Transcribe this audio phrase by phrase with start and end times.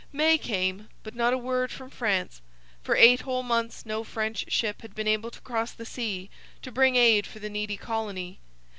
[0.11, 2.41] May came; but not a word from France.
[2.81, 6.31] For eight whole months no French ship had been able to cross the sea,
[6.63, 8.39] to bring aid for the needy colony.